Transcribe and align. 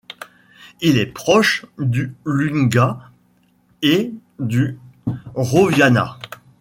Il 0.81 0.97
est 0.97 1.05
proche 1.05 1.67
du 1.77 2.15
lungga 2.25 3.11
et 3.83 4.11
du 4.39 4.79
roviana. 5.35 6.17